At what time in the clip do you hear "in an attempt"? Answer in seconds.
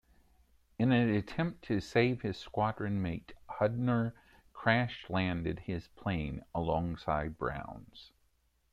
0.79-1.61